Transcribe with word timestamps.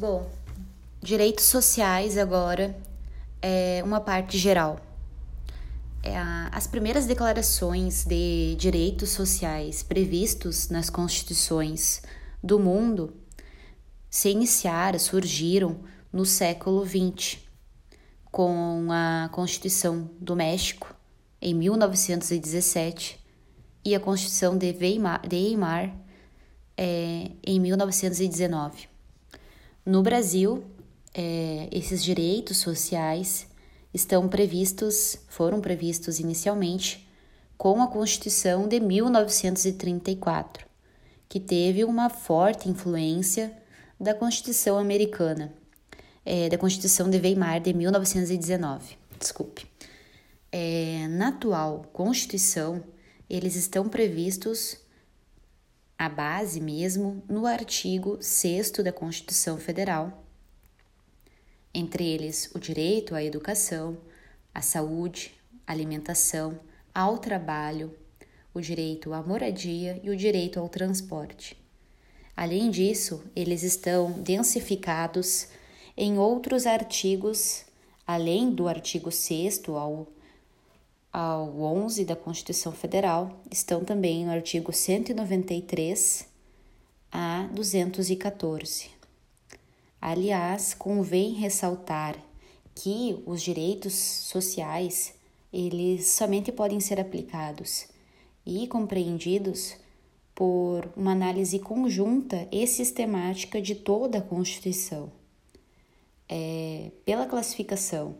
Bom, 0.00 0.26
direitos 1.02 1.44
sociais 1.44 2.16
agora 2.16 2.74
é 3.42 3.82
uma 3.84 4.00
parte 4.00 4.38
geral. 4.38 4.80
É 6.02 6.16
a, 6.16 6.48
as 6.54 6.66
primeiras 6.66 7.04
declarações 7.04 8.06
de 8.06 8.56
direitos 8.58 9.10
sociais 9.10 9.82
previstos 9.82 10.70
nas 10.70 10.88
constituições 10.88 12.00
do 12.42 12.58
mundo 12.58 13.12
se 14.08 14.30
iniciaram, 14.30 14.98
surgiram 14.98 15.80
no 16.10 16.24
século 16.24 16.82
XX, 16.86 17.36
com 18.32 18.88
a 18.90 19.28
Constituição 19.30 20.10
do 20.18 20.34
México, 20.34 20.96
em 21.42 21.52
1917, 21.52 23.22
e 23.84 23.94
a 23.94 24.00
Constituição 24.00 24.56
de 24.56 24.72
Weimar, 24.72 25.28
de 25.28 25.36
Weimar 25.36 25.94
é, 26.74 27.32
em 27.44 27.60
1919. 27.60 28.89
No 29.90 30.04
Brasil, 30.04 30.62
é, 31.12 31.68
esses 31.72 32.04
direitos 32.04 32.58
sociais 32.58 33.48
estão 33.92 34.28
previstos, 34.28 35.18
foram 35.26 35.60
previstos 35.60 36.20
inicialmente 36.20 37.10
com 37.58 37.82
a 37.82 37.88
Constituição 37.88 38.68
de 38.68 38.78
1934, 38.78 40.64
que 41.28 41.40
teve 41.40 41.82
uma 41.82 42.08
forte 42.08 42.68
influência 42.68 43.52
da 43.98 44.14
Constituição 44.14 44.78
americana, 44.78 45.52
é, 46.24 46.48
da 46.48 46.56
Constituição 46.56 47.10
de 47.10 47.18
Weimar 47.18 47.60
de 47.60 47.72
1919. 47.72 48.96
Desculpe. 49.18 49.66
É, 50.52 51.08
na 51.08 51.30
atual 51.30 51.84
Constituição, 51.92 52.80
eles 53.28 53.56
estão 53.56 53.88
previstos 53.88 54.76
a 56.00 56.08
base 56.08 56.62
mesmo 56.62 57.22
no 57.28 57.44
artigo 57.44 58.16
6 58.22 58.70
da 58.82 58.90
Constituição 58.90 59.58
Federal, 59.58 60.24
entre 61.74 62.02
eles 62.06 62.50
o 62.54 62.58
direito 62.58 63.14
à 63.14 63.22
educação, 63.22 63.98
à 64.54 64.62
saúde, 64.62 65.34
alimentação, 65.66 66.58
ao 66.94 67.18
trabalho, 67.18 67.94
o 68.54 68.62
direito 68.62 69.12
à 69.12 69.22
moradia 69.22 70.00
e 70.02 70.08
o 70.08 70.16
direito 70.16 70.58
ao 70.58 70.70
transporte. 70.70 71.54
Além 72.34 72.70
disso, 72.70 73.22
eles 73.36 73.62
estão 73.62 74.10
densificados 74.10 75.48
em 75.94 76.18
outros 76.18 76.64
artigos, 76.64 77.66
além 78.06 78.50
do 78.50 78.68
artigo 78.68 79.12
6 79.12 79.60
ao 79.68 80.08
ao 81.12 81.60
11 81.60 82.04
da 82.04 82.14
Constituição 82.14 82.72
Federal 82.72 83.40
estão 83.50 83.84
também 83.84 84.24
no 84.24 84.30
artigo 84.30 84.72
193 84.72 86.26
a 87.10 87.48
214. 87.52 88.90
Aliás, 90.00 90.72
convém 90.72 91.32
ressaltar 91.32 92.16
que 92.74 93.22
os 93.26 93.42
direitos 93.42 93.92
sociais 93.94 95.14
eles 95.52 96.06
somente 96.06 96.52
podem 96.52 96.78
ser 96.78 97.00
aplicados 97.00 97.88
e 98.46 98.68
compreendidos 98.68 99.76
por 100.34 100.88
uma 100.96 101.12
análise 101.12 101.58
conjunta 101.58 102.48
e 102.52 102.66
sistemática 102.66 103.60
de 103.60 103.74
toda 103.74 104.18
a 104.18 104.22
Constituição. 104.22 105.12
É, 106.28 106.92
pela 107.04 107.26
classificação 107.26 108.14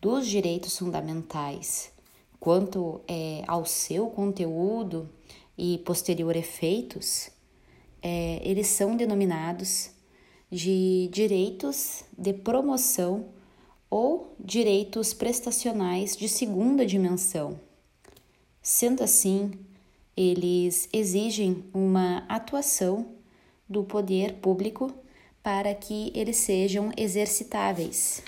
dos 0.00 0.26
direitos 0.26 0.78
fundamentais 0.78 1.92
Quanto 2.40 3.02
é, 3.06 3.42
ao 3.46 3.66
seu 3.66 4.06
conteúdo 4.08 5.10
e 5.58 5.76
posterior 5.84 6.34
efeitos, 6.34 7.30
é, 8.02 8.40
eles 8.42 8.66
são 8.66 8.96
denominados 8.96 9.90
de 10.50 11.08
direitos 11.12 12.02
de 12.16 12.32
promoção 12.32 13.28
ou 13.90 14.34
direitos 14.40 15.12
prestacionais 15.12 16.16
de 16.16 16.28
segunda 16.28 16.86
dimensão. 16.86 17.60
Sendo 18.62 19.04
assim, 19.04 19.52
eles 20.16 20.88
exigem 20.92 21.64
uma 21.74 22.24
atuação 22.28 23.14
do 23.68 23.84
poder 23.84 24.34
público 24.34 24.92
para 25.42 25.74
que 25.74 26.10
eles 26.14 26.38
sejam 26.38 26.90
exercitáveis. 26.96 28.22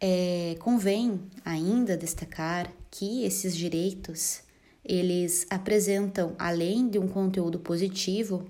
É, 0.00 0.56
convém 0.60 1.20
ainda 1.44 1.96
destacar 1.96 2.72
que 2.90 3.24
esses 3.24 3.56
direitos 3.56 4.42
eles 4.84 5.46
apresentam, 5.50 6.34
além 6.38 6.88
de 6.88 6.98
um 6.98 7.08
conteúdo 7.08 7.58
positivo, 7.58 8.48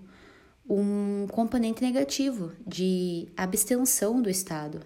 um 0.69 1.27
componente 1.29 1.83
negativo 1.83 2.53
de 2.67 3.29
abstenção 3.37 4.21
do 4.21 4.29
Estado. 4.29 4.83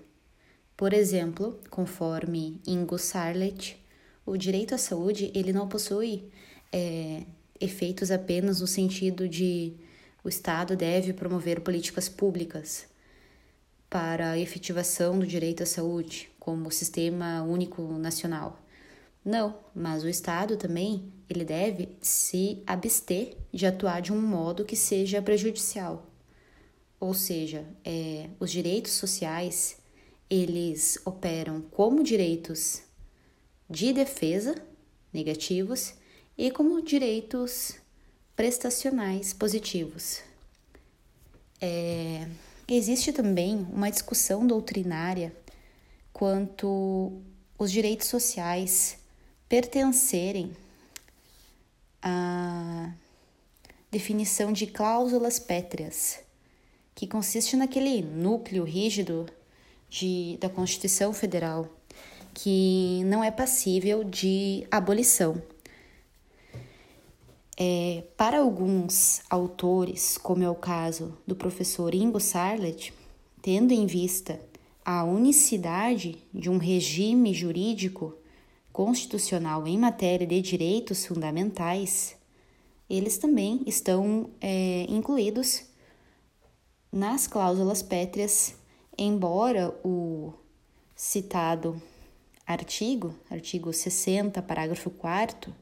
Por 0.77 0.93
exemplo, 0.93 1.59
conforme 1.69 2.61
Ingo 2.67 2.97
Sarlet, 2.97 3.77
o 4.25 4.37
direito 4.37 4.75
à 4.75 4.79
saúde 4.79 5.31
ele 5.34 5.53
não 5.53 5.69
possui 5.69 6.31
é, 6.73 7.25
efeitos 7.61 8.11
apenas 8.11 8.61
no 8.61 8.67
sentido 8.67 9.29
de 9.29 9.75
o 10.25 10.29
Estado 10.29 10.77
deve 10.77 11.12
promover 11.12 11.61
políticas 11.61 12.09
públicas 12.09 12.87
para 13.91 14.31
a 14.31 14.39
efetivação 14.39 15.19
do 15.19 15.27
direito 15.27 15.62
à 15.62 15.67
saúde, 15.67 16.31
como 16.43 16.73
sistema 16.73 17.41
único 17.45 17.81
nacional. 17.99 18.59
Não, 19.25 19.61
mas 19.73 20.03
o 20.03 20.09
Estado 20.09 20.57
também 20.57 21.13
ele 21.31 21.45
deve 21.45 21.97
se 22.01 22.65
abster 22.67 23.37
de 23.53 23.65
atuar 23.65 24.03
de 24.03 24.13
um 24.13 24.21
modo 24.21 24.65
que 24.65 24.75
seja 24.75 25.23
prejudicial. 25.23 26.05
Ou 26.99 27.15
seja, 27.15 27.65
é, 27.85 28.29
os 28.41 28.51
direitos 28.51 28.91
sociais 28.91 29.77
eles 30.29 30.99
operam 31.05 31.61
como 31.61 32.03
direitos 32.03 32.83
de 33.71 33.93
defesa 33.93 34.57
negativos 35.13 35.95
e 36.37 36.51
como 36.51 36.83
direitos 36.83 37.77
prestacionais 38.35 39.33
positivos. 39.33 40.23
É, 41.61 42.27
existe 42.67 43.13
também 43.13 43.65
uma 43.73 43.91
discussão 43.91 44.45
doutrinária 44.45 45.33
quanto 46.12 47.12
os 47.59 47.71
direitos 47.71 48.09
sociais 48.09 48.99
pertencerem 49.49 50.53
à 52.00 52.93
definição 53.91 54.53
de 54.53 54.67
cláusulas 54.67 55.39
pétreas, 55.39 56.21
que 56.95 57.06
consiste 57.06 57.56
naquele 57.56 58.03
núcleo 58.03 58.65
rígido 58.65 59.27
de, 59.89 60.39
da 60.41 60.49
Constituição 60.49 61.12
Federal 61.12 61.69
que 62.34 63.03
não 63.05 63.23
é 63.23 63.31
passível 63.31 64.03
de 64.05 64.67
abolição. 64.71 65.41
É, 67.59 68.03
para 68.17 68.41
alguns 68.41 69.21
autores, 69.29 70.17
como 70.17 70.43
é 70.43 70.50
o 70.50 70.55
caso 70.55 71.17
do 71.27 71.37
professor 71.37 71.94
Ingo 71.94 72.19
Sarlet, 72.19 72.93
tendo 73.43 73.73
em 73.73 73.87
vista 73.87 74.41
a 74.84 75.04
unicidade 75.04 76.19
de 76.32 76.50
um 76.50 76.59
regime 76.59 77.32
jurídico 77.32 78.15
constitucional 78.72 79.66
em 79.66 79.78
matéria 79.78 80.26
de 80.26 80.41
direitos 80.41 81.06
fundamentais, 81.06 82.16
eles 82.88 83.19
também 83.19 83.62
estão 83.66 84.31
é, 84.41 84.87
incluídos 84.88 85.65
nas 86.91 87.26
cláusulas 87.26 87.82
pétreas, 87.82 88.54
embora 88.98 89.75
o 89.84 90.32
citado 90.94 91.81
artigo, 92.47 93.14
artigo 93.31 93.72
60, 93.72 94.43
parágrafo 94.43 94.91
4, 94.91 95.54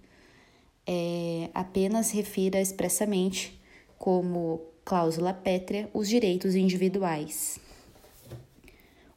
é, 0.87 1.51
apenas 1.55 2.11
refira 2.11 2.61
expressamente 2.61 3.61
como 3.99 4.61
cláusula 4.85 5.33
pétrea 5.33 5.89
os 5.93 6.09
direitos 6.09 6.55
individuais. 6.55 7.61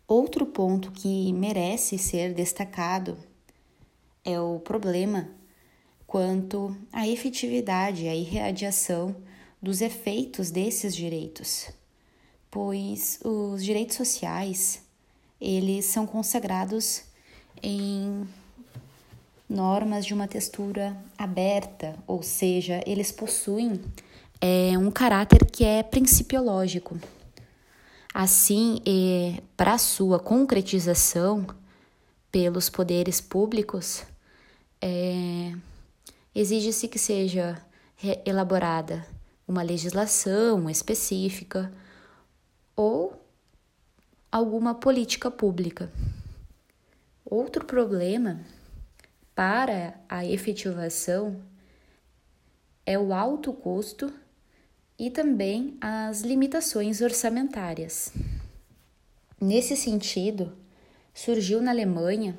Outro 0.08 0.46
ponto 0.46 0.92
que 0.92 1.32
merece 1.34 1.98
ser 1.98 2.34
destacado 2.34 3.18
é 4.24 4.40
o 4.40 4.60
problema 4.60 5.30
quanto 6.06 6.76
à 6.92 7.08
efetividade, 7.08 8.08
à 8.08 8.16
irradiação 8.16 9.16
dos 9.62 9.82
efeitos 9.82 10.52
desses 10.52 10.96
direitos, 10.96 11.70
pois 12.52 13.20
os 13.24 13.64
direitos 13.64 13.96
sociais 13.96 14.82
eles 15.40 15.86
são 15.86 16.06
consagrados 16.06 17.04
em 17.62 18.28
normas 19.50 20.06
de 20.06 20.14
uma 20.14 20.28
textura 20.28 20.96
aberta, 21.18 21.96
ou 22.08 22.22
seja, 22.24 22.82
eles 22.86 23.12
possuem 23.12 23.82
é, 24.40 24.78
um 24.78 24.92
caráter 24.92 25.46
que 25.46 25.64
é 25.64 25.84
principiológico. 25.84 27.00
Assim, 28.14 28.80
é, 28.86 29.42
para 29.58 29.78
sua 29.80 30.20
concretização 30.20 31.48
pelos 32.32 32.70
poderes 32.70 33.20
públicos, 33.20 34.04
é, 34.80 35.54
exige-se 36.36 36.88
que 36.88 37.00
seja 37.00 37.60
elaborada 38.26 39.06
uma 39.48 39.64
legislação 39.64 40.70
específica 40.70 41.74
ou 42.76 43.20
alguma 44.32 44.76
política 44.76 45.32
pública. 45.32 45.92
Outro 47.26 47.66
problema 47.66 48.42
para 49.34 50.00
a 50.08 50.24
efetivação 50.26 51.42
é 52.86 53.00
o 53.00 53.14
alto 53.14 53.54
custo 53.54 54.14
e 54.98 55.10
também 55.10 55.78
as 55.82 56.22
limitações 56.22 57.02
orçamentárias. 57.02 58.12
Nesse 59.40 59.76
sentido, 59.76 60.54
surgiu 61.14 61.62
na 61.62 61.72
Alemanha 61.72 62.38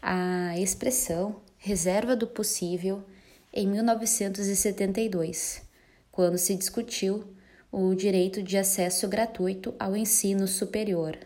a 0.00 0.58
expressão 0.58 1.40
reserva 1.56 2.16
do 2.16 2.26
possível 2.26 3.04
em 3.52 3.68
1972, 3.68 5.62
quando 6.10 6.38
se 6.38 6.56
discutiu 6.56 7.24
o 7.70 7.94
direito 7.94 8.42
de 8.42 8.58
acesso 8.58 9.06
gratuito 9.08 9.74
ao 9.78 9.96
ensino 9.96 10.48
superior. 10.48 11.16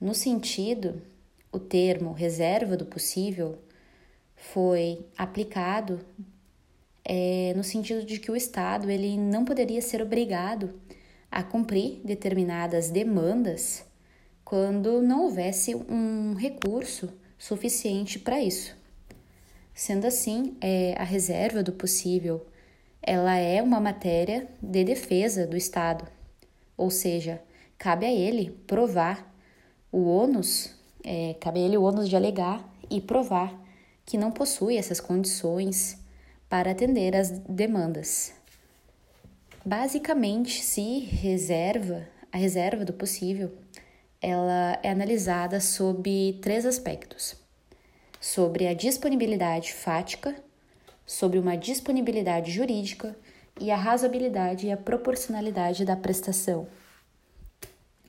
No 0.00 0.14
sentido, 0.14 1.02
o 1.52 1.58
termo 1.58 2.12
reserva 2.12 2.76
do 2.76 2.86
possível 2.86 3.58
foi 4.34 5.04
aplicado 5.16 6.00
é, 7.12 7.52
no 7.56 7.64
sentido 7.64 8.04
de 8.04 8.20
que 8.20 8.30
o 8.30 8.36
Estado 8.36 8.88
ele 8.88 9.16
não 9.18 9.44
poderia 9.44 9.82
ser 9.82 10.00
obrigado 10.00 10.80
a 11.28 11.42
cumprir 11.42 12.00
determinadas 12.04 12.88
demandas 12.88 13.84
quando 14.44 15.02
não 15.02 15.24
houvesse 15.24 15.74
um 15.74 16.34
recurso 16.34 17.12
suficiente 17.36 18.16
para 18.20 18.40
isso. 18.40 18.76
Sendo 19.74 20.06
assim, 20.06 20.56
é, 20.60 20.94
a 20.96 21.02
reserva 21.02 21.64
do 21.64 21.72
possível 21.72 22.46
ela 23.02 23.34
é 23.34 23.60
uma 23.60 23.80
matéria 23.80 24.46
de 24.62 24.84
defesa 24.84 25.48
do 25.48 25.56
Estado, 25.56 26.06
ou 26.76 26.90
seja, 26.90 27.42
cabe 27.76 28.06
a 28.06 28.12
ele 28.12 28.50
provar 28.68 29.34
o 29.90 30.04
ônus, 30.04 30.72
é, 31.02 31.34
cabe 31.40 31.58
a 31.58 31.62
ele 31.64 31.76
o 31.76 31.82
ônus 31.82 32.08
de 32.08 32.14
alegar 32.14 32.72
e 32.88 33.00
provar 33.00 33.60
que 34.06 34.16
não 34.16 34.30
possui 34.30 34.76
essas 34.76 35.00
condições 35.00 35.99
para 36.50 36.72
atender 36.72 37.14
às 37.14 37.30
demandas. 37.30 38.34
Basicamente, 39.64 40.62
se 40.62 40.98
reserva, 40.98 42.06
a 42.32 42.36
reserva 42.36 42.84
do 42.84 42.92
possível, 42.92 43.52
ela 44.20 44.78
é 44.82 44.90
analisada 44.90 45.60
sob 45.60 46.38
três 46.42 46.66
aspectos: 46.66 47.36
sobre 48.20 48.66
a 48.66 48.74
disponibilidade 48.74 49.72
fática, 49.72 50.34
sobre 51.06 51.38
uma 51.38 51.56
disponibilidade 51.56 52.50
jurídica 52.50 53.16
e 53.60 53.70
a 53.70 53.76
razoabilidade 53.76 54.66
e 54.66 54.72
a 54.72 54.76
proporcionalidade 54.76 55.84
da 55.84 55.94
prestação. 55.94 56.66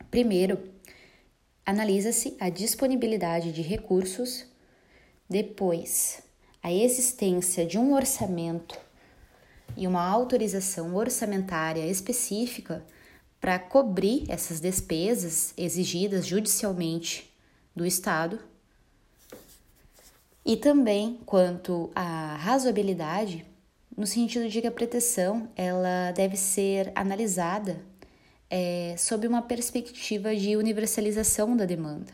Primeiro, 0.09 0.59
analisa-se 1.65 2.35
a 2.39 2.49
disponibilidade 2.49 3.51
de 3.51 3.61
recursos, 3.61 4.45
depois, 5.29 6.23
a 6.63 6.71
existência 6.71 7.65
de 7.65 7.77
um 7.77 7.93
orçamento 7.93 8.77
e 9.75 9.87
uma 9.87 10.05
autorização 10.05 10.95
orçamentária 10.95 11.85
específica 11.87 12.85
para 13.39 13.57
cobrir 13.57 14.25
essas 14.29 14.59
despesas 14.59 15.53
exigidas 15.57 16.27
judicialmente 16.27 17.31
do 17.75 17.85
Estado. 17.85 18.39
E 20.45 20.55
também 20.55 21.19
quanto 21.25 21.91
à 21.95 22.35
razoabilidade, 22.35 23.45
no 23.97 24.05
sentido 24.05 24.47
de 24.47 24.61
que 24.61 24.67
a 24.67 24.71
proteção 24.71 25.49
ela 25.55 26.11
deve 26.11 26.37
ser 26.37 26.91
analisada 26.95 27.81
é, 28.49 28.95
sob 28.97 29.27
uma 29.27 29.41
perspectiva 29.41 30.35
de 30.35 30.55
universalização 30.55 31.55
da 31.55 31.65
demanda, 31.65 32.11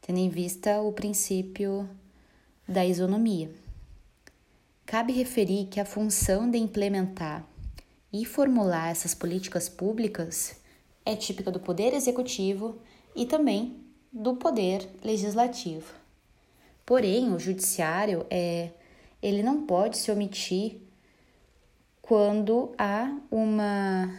tendo 0.00 0.18
em 0.18 0.28
vista 0.28 0.80
o 0.80 0.92
princípio 0.92 1.88
da 2.68 2.84
isonomia. 2.84 3.50
Cabe 4.84 5.12
referir 5.12 5.66
que 5.66 5.80
a 5.80 5.84
função 5.84 6.50
de 6.50 6.58
implementar 6.58 7.46
e 8.12 8.24
formular 8.24 8.90
essas 8.90 9.14
políticas 9.14 9.68
públicas 9.68 10.56
é 11.04 11.16
típica 11.16 11.50
do 11.50 11.60
Poder 11.60 11.94
Executivo 11.94 12.78
e 13.16 13.24
também 13.24 13.82
do 14.12 14.36
Poder 14.36 14.88
Legislativo. 15.02 15.94
Porém, 16.84 17.32
o 17.32 17.38
Judiciário 17.38 18.26
é, 18.30 18.70
ele 19.22 19.42
não 19.42 19.66
pode 19.66 19.96
se 19.96 20.10
omitir 20.10 20.80
quando 22.00 22.72
há 22.78 23.14
uma 23.30 24.10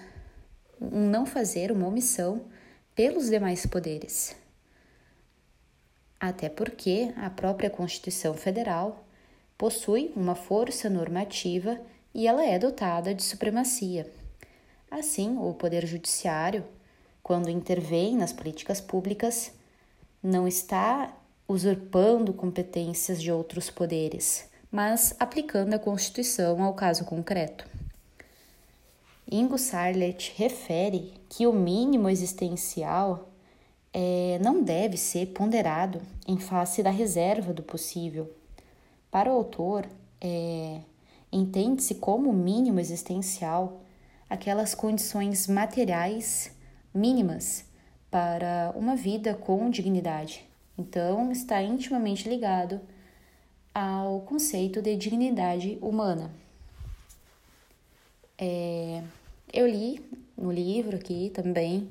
um 0.81 1.09
não 1.09 1.25
fazer, 1.25 1.71
uma 1.71 1.87
omissão 1.87 2.45
pelos 2.95 3.29
demais 3.29 3.65
poderes. 3.65 4.35
Até 6.19 6.49
porque 6.49 7.13
a 7.15 7.29
própria 7.29 7.69
Constituição 7.69 8.33
Federal 8.33 9.05
possui 9.57 10.11
uma 10.15 10.35
força 10.35 10.89
normativa 10.89 11.79
e 12.13 12.27
ela 12.27 12.45
é 12.45 12.59
dotada 12.59 13.13
de 13.13 13.23
supremacia. 13.23 14.11
Assim, 14.91 15.37
o 15.37 15.53
Poder 15.53 15.85
Judiciário, 15.85 16.65
quando 17.23 17.49
intervém 17.49 18.15
nas 18.15 18.33
políticas 18.33 18.81
públicas, 18.81 19.51
não 20.21 20.47
está 20.47 21.15
usurpando 21.47 22.33
competências 22.33 23.21
de 23.21 23.31
outros 23.31 23.69
poderes, 23.69 24.49
mas 24.71 25.15
aplicando 25.19 25.73
a 25.73 25.79
Constituição 25.79 26.61
ao 26.61 26.73
caso 26.73 27.05
concreto. 27.05 27.65
Ingo 29.31 29.57
Sarlet 29.57 30.33
refere 30.35 31.13
que 31.29 31.45
o 31.45 31.53
mínimo 31.53 32.09
existencial 32.09 33.28
é, 34.01 34.39
não 34.41 34.63
deve 34.63 34.95
ser 34.95 35.25
ponderado 35.33 36.01
em 36.25 36.37
face 36.37 36.81
da 36.81 36.89
reserva 36.89 37.51
do 37.53 37.61
possível 37.61 38.33
para 39.11 39.29
o 39.29 39.35
autor, 39.35 39.85
é, 40.21 40.79
entende-se 41.29 41.95
como 41.95 42.31
mínimo 42.31 42.79
existencial 42.79 43.81
aquelas 44.29 44.73
condições 44.73 45.47
materiais 45.47 46.55
mínimas 46.93 47.65
para 48.09 48.71
uma 48.73 48.95
vida 48.95 49.33
com 49.33 49.69
dignidade. 49.69 50.45
Então, 50.77 51.29
está 51.29 51.61
intimamente 51.61 52.29
ligado 52.29 52.79
ao 53.75 54.21
conceito 54.21 54.81
de 54.81 54.95
dignidade 54.95 55.77
humana. 55.81 56.31
É, 58.37 59.03
eu 59.51 59.67
li 59.67 60.01
no 60.37 60.53
livro 60.53 60.95
aqui 60.95 61.29
também 61.33 61.89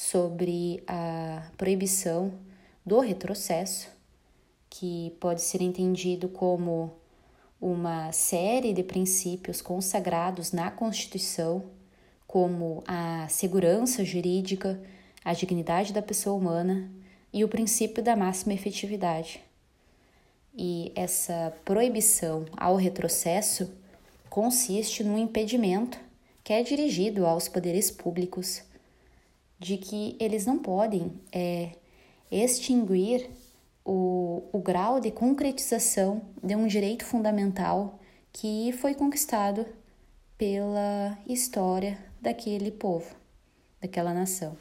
sobre 0.00 0.82
a 0.86 1.42
proibição 1.58 2.32
do 2.86 3.00
retrocesso 3.00 3.86
que 4.70 5.14
pode 5.20 5.42
ser 5.42 5.60
entendido 5.60 6.26
como 6.26 6.90
uma 7.60 8.10
série 8.10 8.72
de 8.72 8.82
princípios 8.82 9.60
consagrados 9.60 10.52
na 10.52 10.70
Constituição, 10.70 11.64
como 12.26 12.82
a 12.86 13.28
segurança 13.28 14.02
jurídica, 14.02 14.80
a 15.22 15.34
dignidade 15.34 15.92
da 15.92 16.00
pessoa 16.00 16.34
humana 16.34 16.90
e 17.30 17.44
o 17.44 17.48
princípio 17.48 18.02
da 18.02 18.16
máxima 18.16 18.54
efetividade. 18.54 19.42
E 20.56 20.92
essa 20.94 21.52
proibição 21.62 22.46
ao 22.56 22.74
retrocesso 22.74 23.70
consiste 24.30 25.04
no 25.04 25.18
impedimento 25.18 25.98
que 26.42 26.54
é 26.54 26.62
dirigido 26.62 27.26
aos 27.26 27.48
poderes 27.48 27.90
públicos 27.90 28.62
de 29.60 29.76
que 29.76 30.16
eles 30.18 30.46
não 30.46 30.58
podem 30.58 31.12
é, 31.30 31.76
extinguir 32.30 33.30
o, 33.84 34.42
o 34.52 34.58
grau 34.58 34.98
de 34.98 35.10
concretização 35.10 36.22
de 36.42 36.56
um 36.56 36.66
direito 36.66 37.04
fundamental 37.04 38.00
que 38.32 38.72
foi 38.72 38.94
conquistado 38.94 39.66
pela 40.38 41.18
história 41.28 41.98
daquele 42.20 42.70
povo, 42.70 43.14
daquela 43.80 44.14
nação. 44.14 44.56